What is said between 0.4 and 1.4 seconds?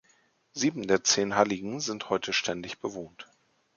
Sieben der zehn